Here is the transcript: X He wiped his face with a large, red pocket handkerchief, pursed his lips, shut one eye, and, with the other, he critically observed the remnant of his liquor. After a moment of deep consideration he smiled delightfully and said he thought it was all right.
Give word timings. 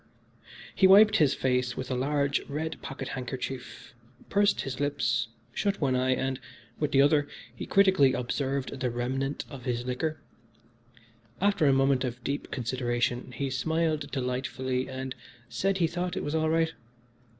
X 0.33 0.45
He 0.77 0.87
wiped 0.87 1.17
his 1.17 1.35
face 1.35 1.77
with 1.77 1.91
a 1.91 1.95
large, 1.95 2.39
red 2.49 2.81
pocket 2.81 3.09
handkerchief, 3.09 3.93
pursed 4.29 4.61
his 4.61 4.79
lips, 4.79 5.27
shut 5.53 5.79
one 5.79 5.95
eye, 5.95 6.15
and, 6.15 6.39
with 6.79 6.91
the 6.91 7.03
other, 7.03 7.27
he 7.55 7.67
critically 7.67 8.13
observed 8.13 8.79
the 8.79 8.89
remnant 8.89 9.45
of 9.47 9.65
his 9.65 9.85
liquor. 9.85 10.17
After 11.39 11.67
a 11.67 11.71
moment 11.73 12.03
of 12.03 12.23
deep 12.23 12.49
consideration 12.49 13.31
he 13.33 13.51
smiled 13.51 14.09
delightfully 14.09 14.89
and 14.89 15.13
said 15.49 15.77
he 15.77 15.85
thought 15.85 16.17
it 16.17 16.23
was 16.23 16.33
all 16.33 16.49
right. 16.49 16.73